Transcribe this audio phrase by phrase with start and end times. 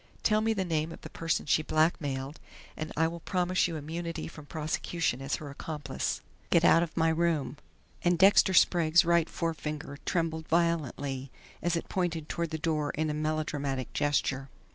[0.23, 2.39] Tell me the name of the person she blackmailed,
[2.75, 7.09] and I will promise you immunity from prosecution as her accomplice." "Get out of my
[7.09, 7.57] room!"
[8.03, 11.29] and Dexter Sprague's right forefinger trembled violently
[11.61, 14.49] as it pointed toward the door in a melodramatic gesture.